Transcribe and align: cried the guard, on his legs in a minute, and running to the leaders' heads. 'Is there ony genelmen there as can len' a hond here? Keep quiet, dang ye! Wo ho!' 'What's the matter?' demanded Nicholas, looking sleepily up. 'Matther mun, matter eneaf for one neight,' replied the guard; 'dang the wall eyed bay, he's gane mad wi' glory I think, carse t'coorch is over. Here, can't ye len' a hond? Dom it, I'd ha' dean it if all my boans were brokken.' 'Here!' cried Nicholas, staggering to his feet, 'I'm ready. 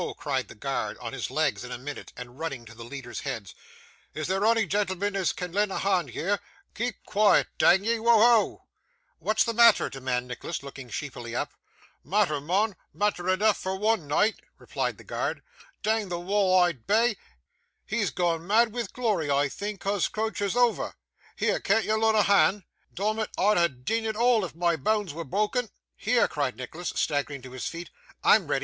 cried 0.17 0.47
the 0.47 0.55
guard, 0.55 0.97
on 0.97 1.13
his 1.13 1.29
legs 1.29 1.63
in 1.63 1.71
a 1.71 1.77
minute, 1.77 2.11
and 2.17 2.39
running 2.39 2.65
to 2.65 2.73
the 2.73 2.83
leaders' 2.83 3.19
heads. 3.19 3.53
'Is 4.15 4.25
there 4.25 4.43
ony 4.43 4.65
genelmen 4.65 5.13
there 5.13 5.21
as 5.21 5.31
can 5.31 5.51
len' 5.51 5.69
a 5.69 5.77
hond 5.77 6.09
here? 6.09 6.39
Keep 6.73 7.05
quiet, 7.05 7.47
dang 7.59 7.83
ye! 7.83 7.99
Wo 7.99 8.17
ho!' 8.19 8.65
'What's 9.19 9.43
the 9.43 9.53
matter?' 9.53 9.91
demanded 9.91 10.29
Nicholas, 10.29 10.63
looking 10.63 10.91
sleepily 10.91 11.35
up. 11.35 11.51
'Matther 12.03 12.41
mun, 12.41 12.75
matter 12.95 13.25
eneaf 13.25 13.55
for 13.57 13.75
one 13.75 14.07
neight,' 14.07 14.41
replied 14.57 14.97
the 14.97 15.03
guard; 15.03 15.43
'dang 15.83 16.09
the 16.09 16.19
wall 16.19 16.59
eyed 16.59 16.87
bay, 16.87 17.15
he's 17.85 18.09
gane 18.09 18.47
mad 18.47 18.73
wi' 18.73 18.87
glory 18.91 19.29
I 19.29 19.49
think, 19.49 19.81
carse 19.81 20.09
t'coorch 20.09 20.41
is 20.41 20.55
over. 20.55 20.95
Here, 21.35 21.59
can't 21.59 21.85
ye 21.85 21.93
len' 21.93 22.15
a 22.15 22.23
hond? 22.23 22.63
Dom 22.91 23.19
it, 23.19 23.29
I'd 23.37 23.57
ha' 23.59 23.71
dean 23.83 24.05
it 24.05 24.15
if 24.15 24.19
all 24.19 24.49
my 24.55 24.75
boans 24.77 25.13
were 25.13 25.25
brokken.' 25.25 25.69
'Here!' 25.95 26.27
cried 26.27 26.57
Nicholas, 26.57 26.91
staggering 26.95 27.43
to 27.43 27.51
his 27.51 27.67
feet, 27.67 27.91
'I'm 28.23 28.47
ready. 28.47 28.59